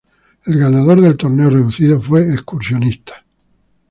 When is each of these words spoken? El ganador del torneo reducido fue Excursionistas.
El 0.47 0.57
ganador 0.57 0.99
del 0.99 1.15
torneo 1.15 1.51
reducido 1.51 2.01
fue 2.01 2.23
Excursionistas. 2.23 3.23